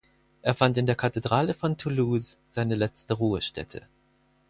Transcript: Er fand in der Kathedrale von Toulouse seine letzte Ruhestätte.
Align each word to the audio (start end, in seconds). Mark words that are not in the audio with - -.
Er 0.41 0.55
fand 0.55 0.79
in 0.79 0.87
der 0.87 0.95
Kathedrale 0.95 1.53
von 1.53 1.77
Toulouse 1.77 2.39
seine 2.49 2.73
letzte 2.73 3.13
Ruhestätte. 3.13 3.85